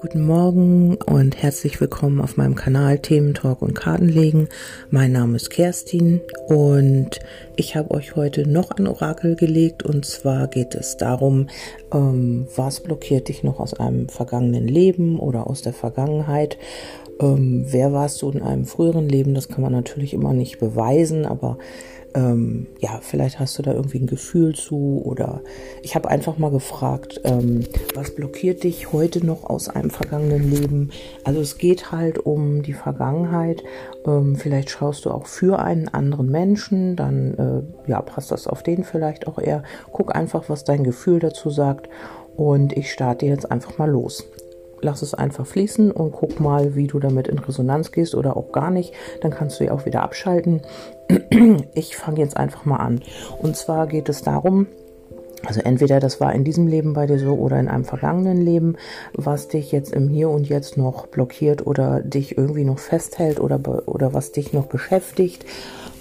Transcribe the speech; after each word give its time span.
Guten 0.00 0.22
Morgen 0.24 0.96
und 1.06 1.42
herzlich 1.42 1.80
willkommen 1.82 2.22
auf 2.22 2.38
meinem 2.38 2.54
Kanal 2.54 2.98
Themen 2.98 3.34
Talk 3.34 3.60
und 3.60 3.74
Kartenlegen. 3.74 4.48
Mein 4.90 5.12
Name 5.12 5.36
ist 5.36 5.50
Kerstin 5.50 6.22
und 6.46 7.18
ich 7.56 7.76
habe 7.76 7.90
euch 7.90 8.16
heute 8.16 8.48
noch 8.48 8.70
ein 8.70 8.86
Orakel 8.86 9.36
gelegt 9.36 9.82
und 9.82 10.06
zwar 10.06 10.46
geht 10.46 10.74
es 10.74 10.96
darum, 10.96 11.48
ähm, 11.92 12.46
was 12.56 12.80
blockiert 12.80 13.28
dich 13.28 13.42
noch 13.42 13.60
aus 13.60 13.74
einem 13.74 14.08
vergangenen 14.08 14.66
Leben 14.66 15.18
oder 15.18 15.46
aus 15.46 15.60
der 15.60 15.74
Vergangenheit. 15.74 16.56
Ähm, 17.20 17.66
wer 17.68 17.92
warst 17.92 18.22
du 18.22 18.30
in 18.30 18.40
einem 18.40 18.64
früheren 18.64 19.08
Leben? 19.08 19.34
Das 19.34 19.48
kann 19.48 19.60
man 19.60 19.72
natürlich 19.72 20.14
immer 20.14 20.32
nicht 20.32 20.58
beweisen, 20.58 21.26
aber 21.26 21.58
ähm, 22.14 22.66
ja, 22.80 23.00
vielleicht 23.02 23.38
hast 23.38 23.58
du 23.58 23.62
da 23.62 23.72
irgendwie 23.72 23.98
ein 23.98 24.06
Gefühl 24.06 24.54
zu 24.54 25.02
oder 25.04 25.42
ich 25.82 25.94
habe 25.94 26.08
einfach 26.08 26.38
mal 26.38 26.50
gefragt, 26.50 27.20
ähm, 27.24 27.64
was 27.94 28.14
blockiert 28.14 28.64
dich 28.64 28.92
heute 28.92 29.24
noch 29.24 29.44
aus 29.44 29.68
einem 29.68 29.90
vergangenen 29.90 30.50
Leben? 30.50 30.90
Also 31.24 31.40
es 31.40 31.58
geht 31.58 31.92
halt 31.92 32.18
um 32.18 32.62
die 32.62 32.72
Vergangenheit. 32.72 33.62
Ähm, 34.06 34.36
vielleicht 34.36 34.70
schaust 34.70 35.04
du 35.04 35.10
auch 35.10 35.26
für 35.26 35.58
einen 35.58 35.88
anderen 35.88 36.30
Menschen, 36.30 36.96
dann 36.96 37.34
äh, 37.86 37.90
ja, 37.90 38.00
passt 38.00 38.30
das 38.30 38.46
auf 38.46 38.62
den 38.62 38.84
vielleicht 38.84 39.26
auch 39.26 39.38
eher. 39.38 39.62
Guck 39.92 40.14
einfach, 40.14 40.48
was 40.48 40.64
dein 40.64 40.84
Gefühl 40.84 41.20
dazu 41.20 41.50
sagt 41.50 41.88
und 42.36 42.72
ich 42.72 42.92
starte 42.92 43.26
jetzt 43.26 43.50
einfach 43.50 43.78
mal 43.78 43.90
los 43.90 44.24
lass 44.80 45.02
es 45.02 45.14
einfach 45.14 45.46
fließen 45.46 45.90
und 45.90 46.12
guck 46.12 46.40
mal, 46.40 46.74
wie 46.74 46.86
du 46.86 46.98
damit 46.98 47.28
in 47.28 47.38
Resonanz 47.38 47.92
gehst 47.92 48.14
oder 48.14 48.36
auch 48.36 48.52
gar 48.52 48.70
nicht. 48.70 48.92
Dann 49.20 49.30
kannst 49.30 49.60
du 49.60 49.64
ja 49.64 49.72
auch 49.72 49.86
wieder 49.86 50.02
abschalten. 50.02 50.62
Ich 51.74 51.96
fange 51.96 52.20
jetzt 52.20 52.36
einfach 52.36 52.64
mal 52.64 52.76
an. 52.76 53.00
Und 53.40 53.56
zwar 53.56 53.86
geht 53.86 54.08
es 54.08 54.22
darum, 54.22 54.66
also 55.46 55.60
entweder 55.60 56.00
das 56.00 56.20
war 56.20 56.34
in 56.34 56.44
diesem 56.44 56.66
Leben 56.66 56.92
bei 56.92 57.06
dir 57.06 57.18
so 57.18 57.34
oder 57.34 57.58
in 57.60 57.68
einem 57.68 57.84
vergangenen 57.84 58.38
Leben, 58.38 58.76
was 59.14 59.48
dich 59.48 59.70
jetzt 59.72 59.92
im 59.92 60.08
Hier 60.08 60.28
und 60.28 60.48
Jetzt 60.48 60.76
noch 60.76 61.06
blockiert 61.06 61.66
oder 61.66 62.02
dich 62.02 62.36
irgendwie 62.36 62.64
noch 62.64 62.78
festhält 62.78 63.40
oder, 63.40 63.88
oder 63.88 64.12
was 64.14 64.32
dich 64.32 64.52
noch 64.52 64.66
beschäftigt 64.66 65.44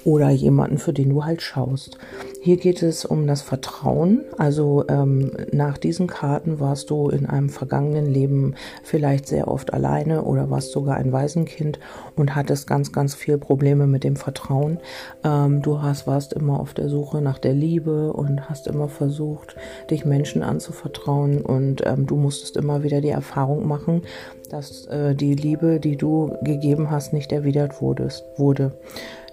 oder 0.07 0.29
jemanden, 0.29 0.77
für 0.77 0.93
den 0.93 1.09
du 1.09 1.25
halt 1.25 1.41
schaust. 1.41 1.97
Hier 2.41 2.55
geht 2.55 2.81
es 2.81 3.03
um 3.03 3.27
das 3.27 3.41
Vertrauen. 3.41 4.21
Also 4.37 4.85
ähm, 4.87 5.33
nach 5.51 5.77
diesen 5.77 6.07
Karten 6.07 6.61
warst 6.61 6.89
du 6.91 7.09
in 7.09 7.25
einem 7.25 7.49
vergangenen 7.49 8.05
Leben 8.05 8.55
vielleicht 8.83 9.27
sehr 9.27 9.49
oft 9.49 9.73
alleine 9.73 10.23
oder 10.23 10.49
warst 10.49 10.71
sogar 10.71 10.95
ein 10.95 11.11
Waisenkind 11.11 11.79
und 12.15 12.37
hattest 12.37 12.67
ganz, 12.67 12.93
ganz 12.93 13.15
viel 13.15 13.37
Probleme 13.37 13.85
mit 13.85 14.05
dem 14.05 14.15
Vertrauen. 14.15 14.79
Ähm, 15.25 15.61
du 15.61 15.81
hast, 15.81 16.07
warst 16.07 16.31
immer 16.31 16.61
auf 16.61 16.73
der 16.73 16.87
Suche 16.87 17.21
nach 17.21 17.37
der 17.37 17.53
Liebe 17.53 18.13
und 18.13 18.49
hast 18.49 18.67
immer 18.67 18.87
versucht, 18.87 19.57
dich 19.91 20.05
Menschen 20.05 20.41
anzuvertrauen 20.41 21.41
und 21.41 21.85
ähm, 21.85 22.05
du 22.05 22.15
musstest 22.15 22.55
immer 22.55 22.81
wieder 22.81 23.01
die 23.01 23.09
Erfahrung 23.09 23.67
machen, 23.67 24.03
dass 24.49 24.85
äh, 24.85 25.15
die 25.15 25.35
Liebe, 25.35 25.81
die 25.81 25.97
du 25.97 26.31
gegeben 26.43 26.91
hast, 26.91 27.11
nicht 27.11 27.33
erwidert 27.33 27.81
wurdest, 27.81 28.23
wurde. 28.37 28.71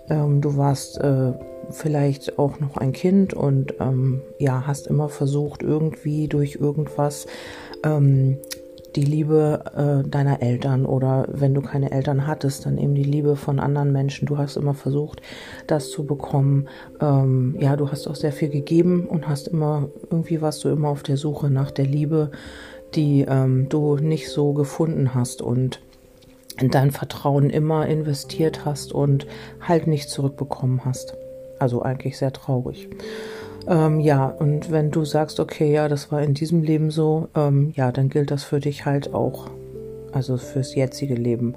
Ähm, 0.08 0.40
du 0.40 0.56
warst 0.56 0.98
äh, 0.98 1.32
vielleicht 1.70 2.38
auch 2.38 2.60
noch 2.60 2.76
ein 2.76 2.92
Kind 2.92 3.34
und 3.34 3.74
ähm, 3.80 4.22
ja, 4.38 4.66
hast 4.66 4.86
immer 4.86 5.08
versucht, 5.08 5.62
irgendwie 5.62 6.28
durch 6.28 6.56
irgendwas 6.56 7.26
ähm, 7.82 8.38
die 8.96 9.02
Liebe 9.02 10.04
äh, 10.04 10.08
deiner 10.08 10.40
Eltern 10.40 10.86
oder 10.86 11.26
wenn 11.28 11.54
du 11.54 11.62
keine 11.62 11.90
Eltern 11.90 12.26
hattest, 12.26 12.66
dann 12.66 12.78
eben 12.78 12.94
die 12.94 13.02
Liebe 13.02 13.36
von 13.36 13.58
anderen 13.58 13.92
Menschen. 13.92 14.26
Du 14.26 14.38
hast 14.38 14.56
immer 14.56 14.74
versucht, 14.74 15.20
das 15.66 15.90
zu 15.90 16.06
bekommen. 16.06 16.68
Ähm, 17.00 17.56
ja, 17.58 17.76
du 17.76 17.90
hast 17.90 18.06
auch 18.06 18.14
sehr 18.14 18.32
viel 18.32 18.50
gegeben 18.50 19.06
und 19.08 19.28
hast 19.28 19.48
immer, 19.48 19.88
irgendwie 20.10 20.40
warst 20.40 20.62
du 20.64 20.68
immer 20.68 20.88
auf 20.88 21.02
der 21.02 21.16
Suche 21.16 21.50
nach 21.50 21.70
der 21.70 21.86
Liebe, 21.86 22.30
die 22.94 23.24
ähm, 23.28 23.68
du 23.68 23.96
nicht 23.96 24.30
so 24.30 24.52
gefunden 24.52 25.14
hast 25.14 25.42
und 25.42 25.80
in 26.60 26.70
dein 26.70 26.90
Vertrauen 26.90 27.50
immer 27.50 27.86
investiert 27.86 28.64
hast 28.64 28.92
und 28.92 29.26
halt 29.60 29.86
nicht 29.86 30.08
zurückbekommen 30.08 30.84
hast. 30.84 31.16
Also 31.58 31.82
eigentlich 31.82 32.18
sehr 32.18 32.32
traurig. 32.32 32.88
Ähm, 33.66 34.00
ja, 34.00 34.26
und 34.26 34.70
wenn 34.70 34.90
du 34.90 35.04
sagst, 35.04 35.40
okay, 35.40 35.72
ja, 35.72 35.88
das 35.88 36.12
war 36.12 36.22
in 36.22 36.34
diesem 36.34 36.62
Leben 36.62 36.90
so, 36.90 37.28
ähm, 37.34 37.72
ja, 37.74 37.92
dann 37.92 38.08
gilt 38.08 38.30
das 38.30 38.44
für 38.44 38.60
dich 38.60 38.84
halt 38.84 39.14
auch, 39.14 39.48
also 40.12 40.36
fürs 40.36 40.74
jetzige 40.74 41.14
Leben. 41.14 41.54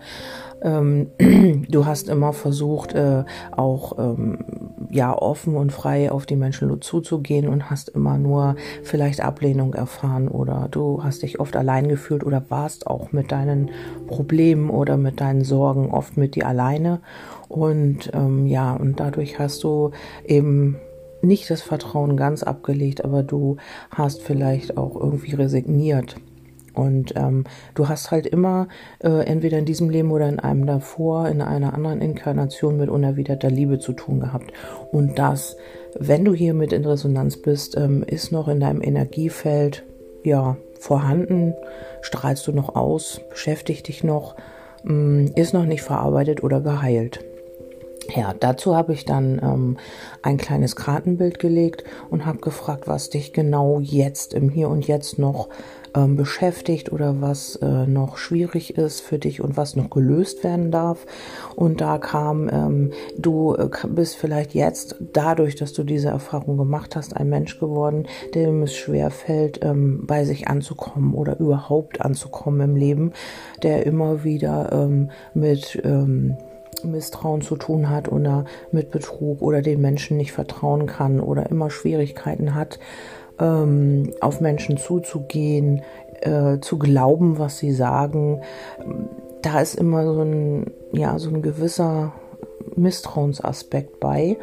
Ähm, 0.61 1.11
du 1.69 1.85
hast 1.85 2.09
immer 2.09 2.33
versucht, 2.33 2.93
äh, 2.93 3.23
auch 3.51 3.97
ähm, 3.99 4.66
ja 4.89 5.13
offen 5.13 5.55
und 5.55 5.71
frei 5.71 6.11
auf 6.11 6.25
die 6.25 6.35
Menschen 6.35 6.81
zuzugehen 6.81 7.47
und 7.47 7.69
hast 7.69 7.89
immer 7.89 8.17
nur 8.17 8.55
vielleicht 8.83 9.21
Ablehnung 9.21 9.73
erfahren 9.73 10.27
oder 10.27 10.67
du 10.69 11.03
hast 11.03 11.23
dich 11.23 11.39
oft 11.39 11.55
allein 11.55 11.87
gefühlt 11.87 12.23
oder 12.23 12.43
warst 12.49 12.87
auch 12.87 13.11
mit 13.11 13.31
deinen 13.31 13.71
Problemen 14.07 14.69
oder 14.69 14.97
mit 14.97 15.19
deinen 15.21 15.43
Sorgen 15.43 15.91
oft 15.91 16.17
mit 16.17 16.35
dir 16.35 16.47
alleine. 16.47 17.01
Und 17.47 18.11
ähm, 18.13 18.47
ja 18.47 18.73
und 18.73 18.99
dadurch 18.99 19.39
hast 19.39 19.63
du 19.63 19.91
eben 20.25 20.77
nicht 21.21 21.49
das 21.49 21.61
Vertrauen 21.61 22.15
ganz 22.15 22.43
abgelegt, 22.43 23.03
aber 23.03 23.23
du 23.23 23.57
hast 23.89 24.21
vielleicht 24.21 24.77
auch 24.77 24.95
irgendwie 24.95 25.33
resigniert 25.33 26.17
und 26.77 27.13
ähm, 27.15 27.45
du 27.73 27.89
hast 27.89 28.11
halt 28.11 28.27
immer 28.27 28.67
äh, 28.99 29.25
entweder 29.25 29.57
in 29.57 29.65
diesem 29.65 29.89
Leben 29.89 30.11
oder 30.11 30.29
in 30.29 30.39
einem 30.39 30.65
davor, 30.67 31.27
in 31.27 31.41
einer 31.41 31.73
anderen 31.73 32.01
Inkarnation 32.01 32.77
mit 32.77 32.89
unerwiderter 32.89 33.49
Liebe 33.49 33.79
zu 33.79 33.93
tun 33.93 34.19
gehabt. 34.19 34.53
Und 34.91 35.17
das, 35.17 35.57
wenn 35.97 36.23
du 36.23 36.33
hier 36.33 36.53
mit 36.53 36.73
in 36.73 36.85
Resonanz 36.85 37.37
bist, 37.37 37.75
ähm, 37.75 38.03
ist 38.03 38.31
noch 38.31 38.47
in 38.47 38.59
deinem 38.59 38.83
Energiefeld 38.83 39.83
ja 40.23 40.57
vorhanden, 40.79 41.55
strahlst 42.01 42.45
du 42.45 42.51
noch 42.51 42.75
aus, 42.75 43.21
beschäftigt 43.29 43.87
dich 43.87 44.03
noch, 44.03 44.35
ähm, 44.87 45.31
ist 45.35 45.53
noch 45.53 45.65
nicht 45.65 45.81
verarbeitet 45.81 46.43
oder 46.43 46.61
geheilt. 46.61 47.25
Ja, 48.15 48.33
dazu 48.39 48.75
habe 48.75 48.93
ich 48.93 49.03
dann 49.03 49.39
ähm, 49.43 49.77
ein 50.21 50.37
kleines 50.37 50.75
Kartenbild 50.75 51.39
gelegt 51.39 51.83
und 52.09 52.25
habe 52.25 52.37
gefragt, 52.37 52.87
was 52.87 53.09
dich 53.09 53.33
genau 53.33 53.79
jetzt 53.81 54.33
im 54.33 54.49
Hier 54.49 54.69
und 54.69 54.87
Jetzt 54.87 55.19
noch 55.19 55.49
ähm, 55.95 56.15
beschäftigt 56.15 56.91
oder 56.91 57.21
was 57.21 57.55
äh, 57.57 57.87
noch 57.87 58.17
schwierig 58.17 58.77
ist 58.77 59.01
für 59.01 59.19
dich 59.19 59.41
und 59.41 59.57
was 59.57 59.75
noch 59.75 59.89
gelöst 59.89 60.43
werden 60.43 60.71
darf. 60.71 61.05
Und 61.55 61.81
da 61.81 61.97
kam, 61.97 62.49
ähm, 62.49 62.91
du 63.17 63.55
äh, 63.55 63.69
bist 63.87 64.15
vielleicht 64.17 64.53
jetzt 64.53 64.95
dadurch, 65.13 65.55
dass 65.55 65.73
du 65.73 65.83
diese 65.83 66.09
Erfahrung 66.09 66.57
gemacht 66.57 66.95
hast, 66.95 67.15
ein 67.15 67.29
Mensch 67.29 67.59
geworden, 67.59 68.07
dem 68.35 68.63
es 68.63 68.75
schwer 68.75 69.11
fällt, 69.11 69.63
ähm, 69.63 70.05
bei 70.05 70.25
sich 70.25 70.47
anzukommen 70.47 71.13
oder 71.13 71.39
überhaupt 71.39 72.01
anzukommen 72.01 72.61
im 72.61 72.75
Leben, 72.75 73.13
der 73.63 73.85
immer 73.85 74.23
wieder 74.23 74.71
ähm, 74.71 75.11
mit 75.33 75.79
ähm, 75.83 76.37
Misstrauen 76.83 77.41
zu 77.41 77.55
tun 77.55 77.89
hat 77.89 78.11
oder 78.11 78.45
mit 78.71 78.91
Betrug 78.91 79.41
oder 79.41 79.61
den 79.61 79.81
Menschen 79.81 80.17
nicht 80.17 80.31
vertrauen 80.31 80.85
kann 80.85 81.19
oder 81.19 81.49
immer 81.49 81.69
Schwierigkeiten 81.69 82.53
hat, 82.55 82.79
ähm, 83.39 84.13
auf 84.21 84.41
Menschen 84.41 84.77
zuzugehen, 84.77 85.81
äh, 86.21 86.59
zu 86.59 86.77
glauben, 86.77 87.37
was 87.39 87.57
sie 87.57 87.71
sagen. 87.71 88.41
Da 89.41 89.61
ist 89.61 89.75
immer 89.75 90.05
so 90.05 90.21
ein, 90.21 90.71
ja, 90.91 91.19
so 91.19 91.29
ein 91.29 91.41
gewisser 91.41 92.13
Misstrauensaspekt 92.75 93.99
bei. 93.99 94.37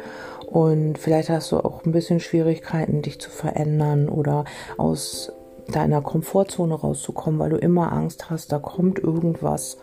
Und 0.47 0.97
vielleicht 0.97 1.29
hast 1.29 1.51
du 1.51 1.57
auch 1.57 1.85
ein 1.85 1.91
bisschen 1.91 2.19
Schwierigkeiten, 2.19 3.01
dich 3.01 3.19
zu 3.19 3.29
verändern 3.29 4.07
oder 4.07 4.45
aus 4.77 5.31
deiner 5.71 6.01
Komfortzone 6.01 6.75
rauszukommen, 6.75 7.39
weil 7.39 7.49
du 7.49 7.57
immer 7.57 7.91
Angst 7.91 8.29
hast, 8.29 8.51
da 8.51 8.59
kommt 8.59 8.99
irgendwas, 8.99 9.77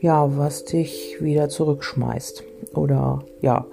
ja, 0.00 0.36
was 0.38 0.64
dich 0.64 1.18
wieder 1.20 1.48
zurückschmeißt. 1.48 2.44
Oder 2.74 3.20
ja, 3.40 3.66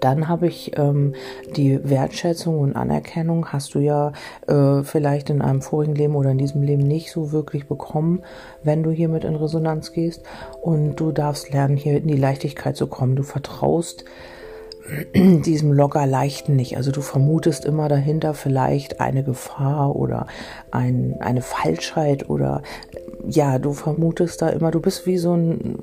dann 0.00 0.28
habe 0.28 0.46
ich 0.46 0.76
ähm, 0.78 1.14
die 1.56 1.88
Wertschätzung 1.88 2.58
und 2.60 2.76
Anerkennung, 2.76 3.52
hast 3.52 3.74
du 3.74 3.78
ja 3.78 4.12
äh, 4.46 4.82
vielleicht 4.82 5.30
in 5.30 5.42
einem 5.42 5.62
vorigen 5.62 5.94
Leben 5.94 6.16
oder 6.16 6.30
in 6.30 6.38
diesem 6.38 6.62
Leben 6.62 6.82
nicht 6.82 7.10
so 7.10 7.32
wirklich 7.32 7.66
bekommen, 7.66 8.22
wenn 8.62 8.82
du 8.82 8.90
hiermit 8.90 9.24
in 9.24 9.36
Resonanz 9.36 9.92
gehst. 9.92 10.22
Und 10.60 10.96
du 10.96 11.12
darfst 11.12 11.52
lernen, 11.52 11.76
hier 11.76 11.96
in 11.96 12.08
die 12.08 12.16
Leichtigkeit 12.16 12.76
zu 12.76 12.86
kommen. 12.86 13.16
Du 13.16 13.22
vertraust 13.22 14.04
diesem 15.14 15.72
locker 15.72 16.06
leichten 16.06 16.56
nicht. 16.56 16.76
Also 16.76 16.92
du 16.92 17.00
vermutest 17.00 17.64
immer 17.64 17.88
dahinter 17.88 18.34
vielleicht 18.34 19.00
eine 19.00 19.22
Gefahr 19.22 19.96
oder 19.96 20.26
ein, 20.70 21.16
eine 21.20 21.42
Falschheit 21.42 22.28
oder 22.28 22.62
ja, 23.26 23.58
du 23.58 23.72
vermutest 23.72 24.42
da 24.42 24.48
immer, 24.48 24.70
du 24.70 24.80
bist 24.80 25.06
wie 25.06 25.18
so 25.18 25.34
ein 25.34 25.78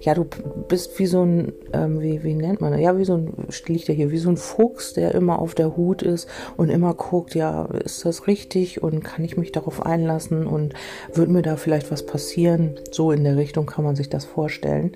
ja, 0.00 0.14
du 0.14 0.26
bist 0.68 0.98
wie 0.98 1.06
so 1.06 1.22
ein, 1.22 1.52
ähm, 1.72 2.00
wie, 2.00 2.22
wie 2.22 2.34
nennt 2.34 2.60
man 2.60 2.72
das? 2.72 2.80
Ja, 2.80 2.98
wie 2.98 3.04
so 3.04 3.16
ein, 3.16 3.32
liegt 3.66 3.88
ja 3.88 3.94
hier, 3.94 4.10
wie 4.10 4.18
so 4.18 4.30
ein 4.30 4.36
Fuchs, 4.36 4.92
der 4.92 5.14
immer 5.14 5.38
auf 5.38 5.54
der 5.54 5.76
Hut 5.76 6.02
ist 6.02 6.28
und 6.56 6.68
immer 6.68 6.94
guckt, 6.94 7.34
ja, 7.34 7.66
ist 7.84 8.04
das 8.04 8.26
richtig 8.26 8.82
und 8.82 9.02
kann 9.02 9.24
ich 9.24 9.36
mich 9.36 9.52
darauf 9.52 9.84
einlassen 9.84 10.46
und 10.46 10.74
wird 11.12 11.28
mir 11.28 11.42
da 11.42 11.56
vielleicht 11.56 11.90
was 11.90 12.06
passieren? 12.06 12.76
So 12.90 13.12
in 13.12 13.24
der 13.24 13.36
Richtung 13.36 13.66
kann 13.66 13.84
man 13.84 13.96
sich 13.96 14.08
das 14.08 14.24
vorstellen. 14.24 14.92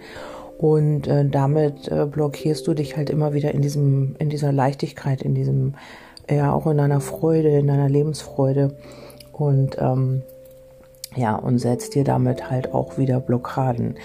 Und 0.58 1.06
äh, 1.06 1.24
damit 1.24 1.86
äh, 1.88 2.04
blockierst 2.06 2.66
du 2.66 2.74
dich 2.74 2.96
halt 2.96 3.10
immer 3.10 3.32
wieder 3.32 3.52
in 3.52 3.62
diesem, 3.62 4.16
in 4.18 4.28
dieser 4.28 4.50
Leichtigkeit, 4.50 5.22
in 5.22 5.34
diesem 5.34 5.74
ja 6.30 6.52
auch 6.52 6.66
in 6.66 6.76
deiner 6.76 7.00
Freude, 7.00 7.48
in 7.50 7.66
deiner 7.66 7.88
Lebensfreude 7.88 8.76
und 9.32 9.76
ähm, 9.78 10.22
ja, 11.16 11.34
und 11.36 11.58
setzt 11.58 11.94
dir 11.94 12.04
damit 12.04 12.50
halt 12.50 12.74
auch 12.74 12.98
wieder 12.98 13.20
Blockaden. 13.20 13.96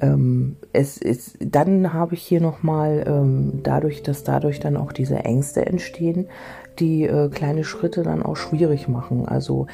Ähm, 0.00 0.56
es 0.72 0.98
ist, 0.98 1.38
dann 1.40 1.92
habe 1.92 2.14
ich 2.14 2.22
hier 2.22 2.40
nochmal, 2.40 3.04
ähm, 3.06 3.60
dadurch, 3.62 4.02
dass 4.02 4.24
dadurch 4.24 4.60
dann 4.60 4.76
auch 4.76 4.92
diese 4.92 5.16
Ängste 5.16 5.66
entstehen, 5.66 6.28
die 6.78 7.04
äh, 7.04 7.28
kleine 7.28 7.64
Schritte 7.64 8.02
dann 8.02 8.22
auch 8.22 8.36
schwierig 8.36 8.88
machen. 8.88 9.26
Also 9.26 9.66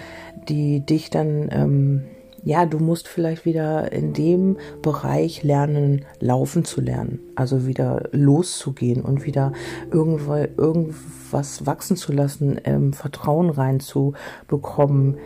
die 0.49 0.81
dich 0.81 1.11
dann, 1.11 1.49
ähm, 1.53 2.05
ja, 2.43 2.67
du 2.67 2.79
musst 2.79 3.09
vielleicht 3.09 3.47
wieder 3.47 3.93
in 3.93 4.13
dem 4.13 4.59
Bereich 4.83 5.43
lernen, 5.43 6.05
laufen 6.21 6.65
zu 6.65 6.81
lernen. 6.81 7.21
Also 7.37 7.67
wieder 7.67 8.09
loszugehen 8.13 9.03
und 9.03 9.25
wieder 9.25 9.53
irgendwo, 9.91 10.35
irgendwas 10.35 11.67
wachsen 11.67 11.97
zu 11.97 12.13
lassen, 12.13 12.61
ähm, 12.65 12.93
Vertrauen 12.93 13.51
reinzubekommen 13.51 15.17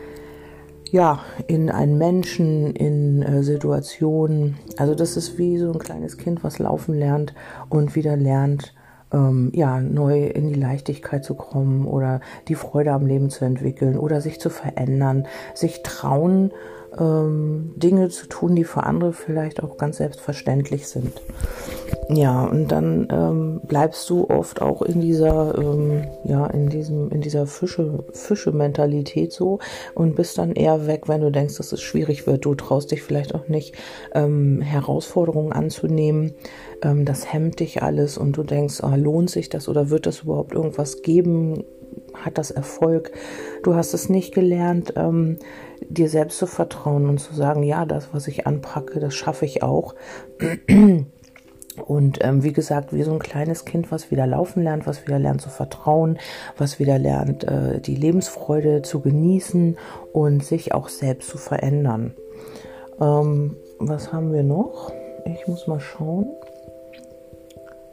ja, 0.91 1.21
in 1.47 1.71
einen 1.71 1.99
Menschen, 1.99 2.75
in 2.75 3.23
äh, 3.23 3.43
Situationen. 3.43 4.57
Also 4.77 4.95
das 4.95 5.17
ist 5.17 5.39
wie 5.39 5.59
so 5.59 5.73
ein 5.73 5.79
kleines 5.79 6.17
Kind, 6.17 6.45
was 6.45 6.59
laufen 6.59 6.95
lernt 6.95 7.35
und 7.69 7.95
wieder 7.95 8.17
lernt, 8.17 8.75
ähm, 9.13 9.51
ja, 9.55 9.81
neu 9.81 10.27
in 10.27 10.49
die 10.49 10.61
Leichtigkeit 10.61 11.25
zu 11.25 11.35
kommen 11.35 11.87
oder 11.87 12.21
die 12.49 12.55
Freude 12.55 12.93
am 12.93 13.07
Leben 13.07 13.31
zu 13.31 13.45
entwickeln 13.45 13.99
oder 13.99 14.21
sich 14.21 14.41
zu 14.41 14.51
verändern, 14.51 15.27
sich 15.55 15.83
trauen, 15.83 16.53
ähm, 16.99 17.73
Dinge 17.77 18.09
zu 18.09 18.27
tun, 18.27 18.55
die 18.55 18.65
für 18.65 18.85
andere 18.85 19.13
vielleicht 19.13 19.63
auch 19.63 19.77
ganz 19.77 19.99
selbstverständlich 19.99 20.89
sind. 20.89 21.21
Ja, 22.11 22.47
und 22.47 22.69
dann 22.69 23.07
ähm, 23.11 23.61
bleibst 23.65 24.09
du 24.09 24.31
oft 24.31 24.63
auch 24.63 24.81
in 24.81 25.03
dieser, 25.03 25.59
ähm, 25.59 26.05
ja, 26.25 26.47
in 26.47 26.71
diesem, 26.71 27.11
in 27.11 27.21
dieser 27.21 27.47
Fische, 27.47 28.03
Fische-Mentalität 28.15 29.31
so 29.31 29.59
und 29.95 30.17
bist 30.17 30.39
dann 30.39 30.53
eher 30.53 30.87
weg, 30.87 31.03
wenn 31.07 31.21
du 31.21 31.31
denkst, 31.31 31.59
dass 31.59 31.73
es 31.73 31.83
schwierig 31.83 32.27
wird. 32.27 32.47
Du 32.47 32.55
traust 32.55 32.93
dich 32.93 33.03
vielleicht 33.03 33.35
auch 33.35 33.49
nicht, 33.49 33.75
ähm, 34.15 34.63
Herausforderungen 34.63 35.53
anzunehmen. 35.53 36.33
Ähm, 36.83 37.05
das 37.05 37.31
hemmt 37.31 37.61
dich 37.61 37.83
alles 37.83 38.17
und 38.17 38.39
du 38.39 38.43
denkst, 38.43 38.83
ah, 38.83 38.95
lohnt 38.95 39.29
sich 39.29 39.51
das 39.51 39.69
oder 39.69 39.91
wird 39.91 40.07
das 40.07 40.21
überhaupt 40.21 40.55
irgendwas 40.55 41.03
geben? 41.03 41.63
Hat 42.15 42.39
das 42.39 42.51
Erfolg? 42.51 43.13
Du 43.63 43.75
hast 43.75 43.93
es 43.93 44.09
nicht 44.09 44.33
gelernt, 44.33 44.95
ähm, 44.97 45.37
dir 45.91 46.09
selbst 46.09 46.39
zu 46.39 46.47
vertrauen 46.47 47.07
und 47.07 47.19
zu 47.19 47.35
sagen, 47.35 47.63
ja, 47.65 47.85
das, 47.85 48.09
was 48.13 48.29
ich 48.29 48.47
anpacke, 48.47 48.99
das 48.99 49.15
schaffe 49.15 49.45
ich 49.45 49.63
auch. 49.63 49.95
Und 51.87 52.19
ähm, 52.23 52.43
wie 52.43 52.53
gesagt, 52.53 52.93
wie 52.93 53.03
so 53.03 53.13
ein 53.13 53.19
kleines 53.19 53.65
Kind, 53.65 53.91
was 53.91 54.11
wieder 54.11 54.27
laufen 54.27 54.63
lernt, 54.63 54.87
was 54.87 55.07
wieder 55.07 55.19
lernt 55.19 55.41
zu 55.41 55.49
vertrauen, 55.49 56.19
was 56.57 56.79
wieder 56.79 56.99
lernt, 56.99 57.45
äh, 57.45 57.81
die 57.81 57.95
Lebensfreude 57.95 58.83
zu 58.83 59.01
genießen 59.01 59.77
und 60.13 60.45
sich 60.45 60.75
auch 60.75 60.89
selbst 60.89 61.29
zu 61.29 61.39
verändern. 61.39 62.15
Ähm, 63.01 63.57
was 63.79 64.13
haben 64.13 64.33
wir 64.33 64.43
noch? 64.43 64.93
Ich 65.25 65.47
muss 65.47 65.67
mal 65.67 65.81
schauen. 65.81 66.27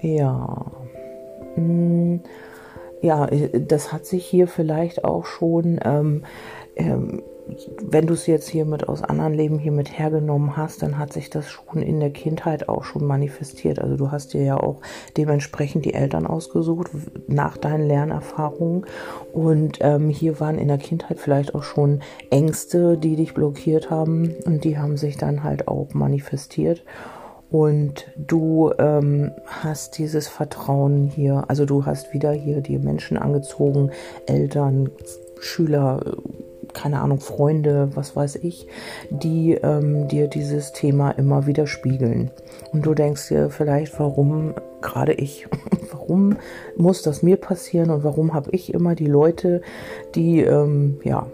Ja. 0.01 0.65
Hm, 1.55 2.21
ja, 3.01 3.25
äh, 3.27 3.61
das 3.61 3.93
hat 3.93 4.05
sich 4.05 4.25
hier 4.25 4.47
vielleicht 4.47 5.03
auch 5.03 5.25
schon 5.25 5.79
ähm, 5.83 6.23
ähm, 6.75 7.21
wenn 7.81 8.07
du 8.07 8.13
es 8.13 8.25
jetzt 8.25 8.49
hier 8.49 8.65
mit 8.65 8.89
aus 8.89 9.03
anderen 9.03 9.33
Leben 9.33 9.59
hier 9.59 9.71
mit 9.71 9.97
hergenommen 9.97 10.57
hast, 10.57 10.81
dann 10.81 10.97
hat 10.97 11.13
sich 11.13 11.29
das 11.29 11.49
schon 11.49 11.81
in 11.81 11.99
der 11.99 12.09
Kindheit 12.09 12.67
auch 12.69 12.83
schon 12.83 13.05
manifestiert. 13.05 13.79
Also 13.79 13.97
du 13.97 14.11
hast 14.11 14.33
dir 14.33 14.43
ja 14.43 14.57
auch 14.57 14.81
dementsprechend 15.15 15.85
die 15.85 15.93
Eltern 15.93 16.25
ausgesucht 16.25 16.89
nach 17.27 17.57
deinen 17.57 17.87
Lernerfahrungen. 17.87 18.85
Und 19.31 19.77
ähm, 19.81 20.09
hier 20.09 20.39
waren 20.39 20.57
in 20.57 20.67
der 20.67 20.77
Kindheit 20.77 21.19
vielleicht 21.19 21.53
auch 21.53 21.63
schon 21.63 22.01
Ängste, 22.31 22.97
die 22.97 23.15
dich 23.15 23.33
blockiert 23.33 23.91
haben. 23.91 24.33
Und 24.45 24.63
die 24.63 24.77
haben 24.77 24.97
sich 24.97 25.17
dann 25.17 25.43
halt 25.43 25.67
auch 25.67 25.93
manifestiert. 25.93 26.83
Und 27.51 28.11
du 28.17 28.73
ähm, 28.79 29.31
hast 29.45 29.99
dieses 29.99 30.27
Vertrauen 30.27 31.05
hier, 31.07 31.45
also 31.47 31.65
du 31.65 31.85
hast 31.85 32.11
wieder 32.13 32.31
hier 32.31 32.61
die 32.61 32.79
Menschen 32.79 33.17
angezogen, 33.17 33.91
Eltern, 34.25 34.89
Schüler, 35.39 36.01
keine 36.75 37.01
Ahnung, 37.01 37.19
Freunde, 37.19 37.89
was 37.95 38.15
weiß 38.15 38.35
ich, 38.37 38.67
die 39.09 39.53
ähm, 39.53 40.07
dir 40.07 40.27
dieses 40.27 40.73
Thema 40.73 41.11
immer 41.11 41.47
wieder 41.47 41.65
spiegeln. 41.65 42.29
Und 42.71 42.85
du 42.85 42.93
denkst 42.93 43.29
dir 43.29 43.49
vielleicht, 43.49 43.99
warum 43.99 44.53
gerade 44.81 45.13
ich? 45.13 45.47
warum 45.91 46.37
muss 46.77 47.01
das 47.01 47.23
mir 47.23 47.37
passieren 47.37 47.89
und 47.89 48.03
warum 48.03 48.33
habe 48.33 48.51
ich 48.51 48.73
immer 48.73 48.93
die 48.93 49.07
Leute, 49.07 49.61
die, 50.13 50.41
ähm, 50.41 50.99
ja, 51.03 51.27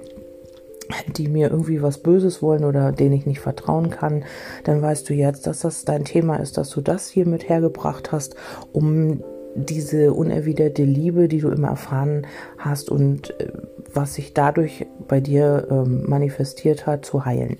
die 1.16 1.28
mir 1.28 1.50
irgendwie 1.50 1.82
was 1.82 1.98
Böses 2.00 2.42
wollen 2.42 2.64
oder 2.64 2.92
denen 2.92 3.14
ich 3.14 3.26
nicht 3.26 3.40
vertrauen 3.40 3.90
kann, 3.90 4.24
dann 4.64 4.82
weißt 4.82 5.10
du 5.10 5.14
jetzt, 5.14 5.48
dass 5.48 5.60
das 5.60 5.86
dein 5.86 6.06
Thema 6.06 6.38
ist, 6.38 6.58
dass 6.58 6.70
du 6.70 6.82
das 6.82 7.10
hier 7.10 7.26
mit 7.26 7.50
hergebracht 7.50 8.12
hast, 8.12 8.36
um 8.72 9.24
diese 9.56 10.14
unerwiderte 10.14 10.84
Liebe, 10.84 11.28
die 11.28 11.40
du 11.40 11.50
immer 11.50 11.70
erfahren 11.70 12.28
hast 12.58 12.90
und 12.90 13.40
äh, 13.40 13.52
was 13.94 14.14
sich 14.14 14.34
dadurch 14.34 14.86
bei 15.08 15.20
dir 15.20 15.68
ähm, 15.70 16.04
manifestiert 16.08 16.86
hat, 16.88 17.06
zu 17.06 17.26
heilen. 17.26 17.58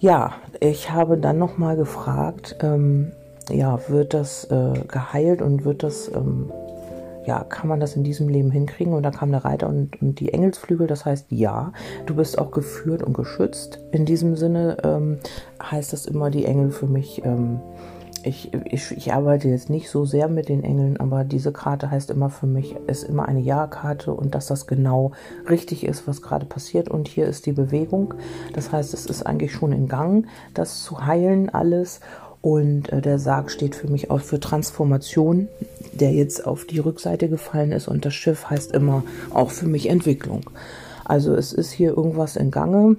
Ja, 0.00 0.34
ich 0.60 0.92
habe 0.92 1.18
dann 1.18 1.38
nochmal 1.38 1.76
gefragt, 1.76 2.56
ähm, 2.62 3.12
ja, 3.50 3.80
wird 3.88 4.14
das 4.14 4.44
äh, 4.44 4.74
geheilt 4.86 5.42
und 5.42 5.64
wird 5.64 5.82
das, 5.82 6.08
ähm, 6.14 6.52
ja, 7.26 7.42
kann 7.44 7.68
man 7.68 7.80
das 7.80 7.96
in 7.96 8.04
diesem 8.04 8.28
Leben 8.28 8.50
hinkriegen? 8.50 8.92
Und 8.92 9.02
da 9.02 9.10
kam 9.10 9.32
der 9.32 9.44
Reiter 9.44 9.68
und, 9.68 10.00
und, 10.00 10.20
die 10.20 10.32
Engelsflügel, 10.32 10.86
das 10.86 11.04
heißt, 11.04 11.26
ja, 11.30 11.72
du 12.06 12.14
bist 12.14 12.38
auch 12.38 12.50
geführt 12.52 13.02
und 13.02 13.14
geschützt. 13.14 13.80
In 13.90 14.04
diesem 14.04 14.36
Sinne 14.36 14.76
ähm, 14.84 15.18
heißt 15.62 15.92
das 15.92 16.06
immer, 16.06 16.30
die 16.30 16.44
Engel 16.44 16.70
für 16.70 16.86
mich 16.86 17.24
ähm, 17.24 17.60
ich, 18.28 18.52
ich, 18.66 18.92
ich 18.92 19.12
arbeite 19.12 19.48
jetzt 19.48 19.70
nicht 19.70 19.88
so 19.88 20.04
sehr 20.04 20.28
mit 20.28 20.48
den 20.48 20.62
Engeln, 20.62 20.98
aber 20.98 21.24
diese 21.24 21.52
Karte 21.52 21.90
heißt 21.90 22.10
immer 22.10 22.30
für 22.30 22.46
mich, 22.46 22.76
ist 22.86 23.02
immer 23.02 23.26
eine 23.26 23.40
Ja-Karte 23.40 24.12
und 24.12 24.34
dass 24.34 24.46
das 24.46 24.66
genau 24.66 25.12
richtig 25.48 25.84
ist, 25.84 26.06
was 26.06 26.22
gerade 26.22 26.46
passiert. 26.46 26.88
Und 26.88 27.08
hier 27.08 27.26
ist 27.26 27.46
die 27.46 27.52
Bewegung. 27.52 28.14
Das 28.52 28.70
heißt, 28.70 28.94
es 28.94 29.06
ist 29.06 29.24
eigentlich 29.24 29.52
schon 29.52 29.72
in 29.72 29.88
Gang, 29.88 30.26
das 30.54 30.84
zu 30.84 31.04
heilen 31.04 31.48
alles. 31.48 32.00
Und 32.40 32.92
äh, 32.92 33.00
der 33.00 33.18
Sarg 33.18 33.50
steht 33.50 33.74
für 33.74 33.88
mich 33.88 34.10
auch 34.10 34.20
für 34.20 34.38
Transformation, 34.38 35.48
der 35.92 36.12
jetzt 36.12 36.46
auf 36.46 36.64
die 36.66 36.78
Rückseite 36.78 37.28
gefallen 37.28 37.72
ist. 37.72 37.88
Und 37.88 38.04
das 38.04 38.14
Schiff 38.14 38.50
heißt 38.50 38.72
immer 38.72 39.02
auch 39.30 39.50
für 39.50 39.66
mich 39.66 39.88
Entwicklung. 39.88 40.42
Also 41.04 41.34
es 41.34 41.52
ist 41.52 41.72
hier 41.72 41.96
irgendwas 41.96 42.36
in 42.36 42.50
Gange, 42.50 42.96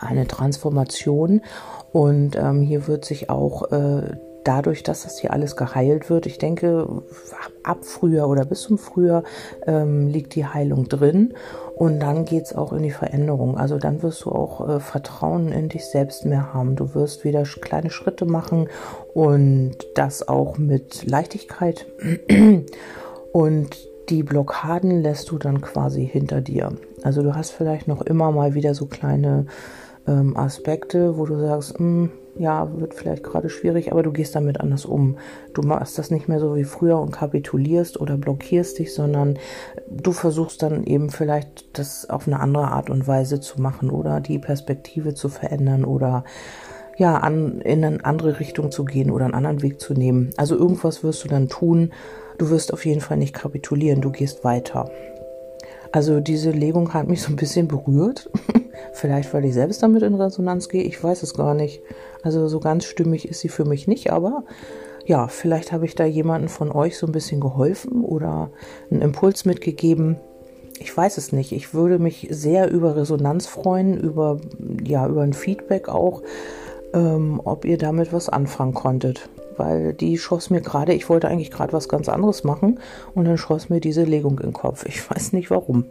eine 0.00 0.26
Transformation. 0.26 1.42
Und 1.92 2.36
ähm, 2.36 2.62
hier 2.62 2.86
wird 2.86 3.04
sich 3.04 3.30
auch 3.30 3.70
äh, 3.72 4.16
dadurch, 4.44 4.82
dass 4.82 5.02
das 5.02 5.18
hier 5.18 5.32
alles 5.32 5.56
geheilt 5.56 6.08
wird, 6.08 6.26
ich 6.26 6.38
denke, 6.38 6.86
ab 7.62 7.84
Frühjahr 7.84 8.28
oder 8.28 8.44
bis 8.44 8.62
zum 8.62 8.78
Frühjahr 8.78 9.22
ähm, 9.66 10.08
liegt 10.08 10.34
die 10.34 10.46
Heilung 10.46 10.88
drin. 10.88 11.34
Und 11.74 12.00
dann 12.00 12.24
geht's 12.24 12.54
auch 12.54 12.72
in 12.72 12.82
die 12.82 12.90
Veränderung. 12.90 13.56
Also 13.56 13.78
dann 13.78 14.02
wirst 14.02 14.24
du 14.24 14.32
auch 14.32 14.68
äh, 14.68 14.80
Vertrauen 14.80 15.50
in 15.52 15.68
dich 15.68 15.86
selbst 15.86 16.26
mehr 16.26 16.52
haben. 16.52 16.76
Du 16.76 16.94
wirst 16.94 17.24
wieder 17.24 17.42
kleine 17.42 17.90
Schritte 17.90 18.26
machen 18.26 18.68
und 19.14 19.76
das 19.94 20.26
auch 20.28 20.58
mit 20.58 21.06
Leichtigkeit. 21.06 21.86
Und 23.32 23.89
die 24.08 24.22
Blockaden 24.22 25.02
lässt 25.02 25.30
du 25.30 25.38
dann 25.38 25.60
quasi 25.60 26.06
hinter 26.06 26.40
dir. 26.40 26.72
Also 27.02 27.22
du 27.22 27.34
hast 27.34 27.50
vielleicht 27.50 27.86
noch 27.86 28.02
immer 28.02 28.32
mal 28.32 28.54
wieder 28.54 28.74
so 28.74 28.86
kleine 28.86 29.46
ähm, 30.06 30.36
Aspekte, 30.36 31.16
wo 31.16 31.26
du 31.26 31.38
sagst, 31.38 31.78
hm, 31.78 32.10
ja, 32.36 32.68
wird 32.78 32.94
vielleicht 32.94 33.22
gerade 33.22 33.50
schwierig, 33.50 33.92
aber 33.92 34.02
du 34.02 34.12
gehst 34.12 34.34
damit 34.34 34.60
anders 34.60 34.84
um. 34.84 35.16
Du 35.52 35.62
machst 35.62 35.98
das 35.98 36.10
nicht 36.10 36.28
mehr 36.28 36.40
so 36.40 36.54
wie 36.56 36.64
früher 36.64 36.98
und 36.98 37.12
kapitulierst 37.12 38.00
oder 38.00 38.16
blockierst 38.16 38.78
dich, 38.78 38.94
sondern 38.94 39.38
du 39.90 40.12
versuchst 40.12 40.62
dann 40.62 40.84
eben 40.84 41.10
vielleicht 41.10 41.78
das 41.78 42.08
auf 42.08 42.26
eine 42.26 42.40
andere 42.40 42.68
Art 42.68 42.88
und 42.88 43.06
Weise 43.06 43.40
zu 43.40 43.60
machen 43.60 43.90
oder 43.90 44.20
die 44.20 44.38
Perspektive 44.38 45.14
zu 45.14 45.28
verändern 45.28 45.84
oder 45.84 46.24
ja, 46.96 47.16
an, 47.16 47.60
in 47.62 47.84
eine 47.84 48.04
andere 48.04 48.40
Richtung 48.40 48.70
zu 48.70 48.84
gehen 48.84 49.10
oder 49.10 49.24
einen 49.24 49.34
anderen 49.34 49.62
Weg 49.62 49.80
zu 49.80 49.94
nehmen. 49.94 50.30
Also 50.36 50.56
irgendwas 50.56 51.02
wirst 51.02 51.24
du 51.24 51.28
dann 51.28 51.48
tun. 51.48 51.92
Du 52.40 52.48
wirst 52.48 52.72
auf 52.72 52.86
jeden 52.86 53.02
Fall 53.02 53.18
nicht 53.18 53.34
kapitulieren, 53.34 54.00
du 54.00 54.10
gehst 54.10 54.44
weiter. 54.44 54.90
Also 55.92 56.20
diese 56.20 56.50
Legung 56.50 56.94
hat 56.94 57.06
mich 57.06 57.20
so 57.20 57.28
ein 57.28 57.36
bisschen 57.36 57.68
berührt. 57.68 58.30
Vielleicht, 58.94 59.34
weil 59.34 59.44
ich 59.44 59.52
selbst 59.52 59.82
damit 59.82 60.02
in 60.02 60.14
Resonanz 60.14 60.70
gehe. 60.70 60.82
Ich 60.82 61.04
weiß 61.04 61.22
es 61.22 61.34
gar 61.34 61.52
nicht. 61.52 61.82
Also 62.22 62.48
so 62.48 62.58
ganz 62.58 62.86
stimmig 62.86 63.28
ist 63.28 63.40
sie 63.40 63.50
für 63.50 63.66
mich 63.66 63.86
nicht, 63.88 64.10
aber 64.10 64.44
ja, 65.04 65.28
vielleicht 65.28 65.70
habe 65.72 65.84
ich 65.84 65.94
da 65.94 66.06
jemanden 66.06 66.48
von 66.48 66.72
euch 66.72 66.96
so 66.96 67.06
ein 67.06 67.12
bisschen 67.12 67.42
geholfen 67.42 68.04
oder 68.04 68.50
einen 68.90 69.02
Impuls 69.02 69.44
mitgegeben. 69.44 70.16
Ich 70.78 70.96
weiß 70.96 71.18
es 71.18 71.32
nicht. 71.32 71.52
Ich 71.52 71.74
würde 71.74 71.98
mich 71.98 72.26
sehr 72.30 72.70
über 72.70 72.96
Resonanz 72.96 73.46
freuen, 73.46 73.98
über, 74.00 74.40
ja, 74.82 75.06
über 75.06 75.20
ein 75.22 75.34
Feedback 75.34 75.90
auch, 75.90 76.22
ähm, 76.94 77.38
ob 77.44 77.66
ihr 77.66 77.76
damit 77.76 78.14
was 78.14 78.30
anfangen 78.30 78.72
konntet 78.72 79.28
weil 79.60 79.92
die 79.92 80.16
schoss 80.16 80.48
mir 80.48 80.62
gerade, 80.62 80.94
ich 80.94 81.10
wollte 81.10 81.28
eigentlich 81.28 81.50
gerade 81.50 81.74
was 81.74 81.88
ganz 81.88 82.08
anderes 82.08 82.44
machen 82.44 82.80
und 83.14 83.26
dann 83.26 83.36
schoss 83.36 83.68
mir 83.68 83.78
diese 83.78 84.04
Legung 84.04 84.38
in 84.38 84.48
den 84.48 84.52
Kopf. 84.54 84.86
Ich 84.86 85.08
weiß 85.10 85.34
nicht 85.34 85.50
warum. 85.50 85.84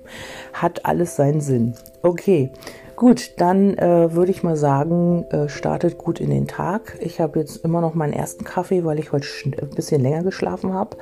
Hat 0.53 0.85
alles 0.85 1.15
seinen 1.15 1.39
Sinn. 1.39 1.75
Okay, 2.01 2.49
gut, 2.95 3.33
dann 3.37 3.77
äh, 3.77 4.13
würde 4.13 4.31
ich 4.31 4.41
mal 4.41 4.57
sagen, 4.57 5.23
äh, 5.29 5.47
startet 5.49 5.99
gut 5.99 6.19
in 6.19 6.31
den 6.31 6.47
Tag. 6.47 6.97
Ich 6.99 7.21
habe 7.21 7.39
jetzt 7.39 7.63
immer 7.63 7.79
noch 7.79 7.93
meinen 7.93 8.13
ersten 8.13 8.43
Kaffee, 8.43 8.83
weil 8.83 8.97
ich 8.97 9.11
heute 9.11 9.27
ein 9.45 9.69
bisschen 9.75 10.01
länger 10.01 10.23
geschlafen 10.23 10.73
habe 10.73 10.97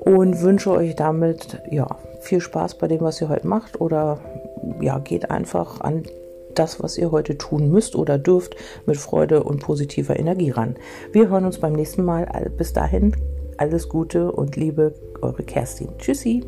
und 0.00 0.42
wünsche 0.42 0.70
euch 0.70 0.96
damit 0.96 1.62
ja 1.70 1.86
viel 2.20 2.40
Spaß 2.40 2.74
bei 2.74 2.88
dem, 2.88 3.00
was 3.00 3.20
ihr 3.22 3.30
heute 3.30 3.46
macht 3.46 3.80
oder 3.80 4.18
ja, 4.80 4.98
geht 4.98 5.30
einfach 5.30 5.80
an 5.80 6.02
das, 6.58 6.82
was 6.82 6.98
ihr 6.98 7.10
heute 7.10 7.38
tun 7.38 7.70
müsst 7.70 7.96
oder 7.96 8.18
dürft, 8.18 8.56
mit 8.86 8.96
Freude 8.96 9.42
und 9.42 9.60
positiver 9.60 10.18
Energie 10.18 10.50
ran. 10.50 10.76
Wir 11.12 11.28
hören 11.28 11.44
uns 11.44 11.58
beim 11.58 11.72
nächsten 11.72 12.04
Mal. 12.04 12.50
Bis 12.56 12.72
dahin, 12.72 13.16
alles 13.56 13.88
Gute 13.88 14.32
und 14.32 14.56
Liebe, 14.56 14.94
eure 15.20 15.42
Kerstin. 15.42 15.88
Tschüssi. 15.98 16.44